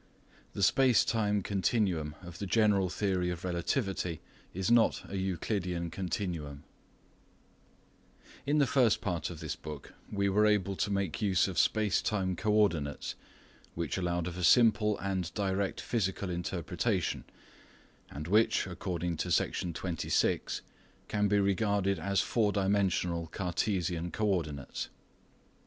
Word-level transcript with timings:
THE 0.53 0.63
SPACE 0.63 1.05
TIME 1.05 1.43
CONTINUUM 1.43 2.15
OF 2.23 2.39
THE 2.39 2.47
GENERAL 2.47 2.89
THEORY 2.89 3.29
OF 3.29 3.43
REALTIIVTY 3.45 4.19
IS 4.51 4.71
NOT 4.71 5.03
A 5.07 5.13
ECULIDEAN 5.15 5.91
CONTINUUM 5.91 6.63
In 8.47 8.57
the 8.57 8.65
first 8.65 8.99
part 8.99 9.29
of 9.29 9.41
this 9.41 9.55
book 9.55 9.93
we 10.11 10.27
were 10.27 10.47
able 10.47 10.75
to 10.75 10.89
make 10.89 11.21
use 11.21 11.47
of 11.47 11.59
space 11.59 12.01
time 12.01 12.35
co 12.35 12.51
ordinates 12.51 13.13
which 13.75 13.95
allowed 13.99 14.25
of 14.25 14.39
a 14.39 14.43
simple 14.43 14.97
and 14.97 15.31
direct 15.35 15.79
physical 15.79 16.31
interpretation, 16.31 17.23
and 18.09 18.27
which, 18.27 18.65
according 18.65 19.17
to 19.17 19.29
Section 19.29 19.71
26, 19.71 20.63
can 21.09 21.27
be 21.27 21.37
regarded 21.39 21.99
as 21.99 22.21
four 22.21 22.51
dimensional 22.51 23.27
Cartesian 23.27 24.09
co 24.09 24.25
ordinates. 24.27 24.89